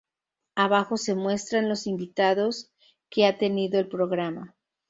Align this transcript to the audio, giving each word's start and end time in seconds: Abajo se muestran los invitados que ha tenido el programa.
Abajo 0.55 0.97
se 0.97 1.13
muestran 1.13 1.69
los 1.69 1.85
invitados 1.85 2.71
que 3.11 3.27
ha 3.27 3.37
tenido 3.37 3.79
el 3.79 3.87
programa. 3.87 4.55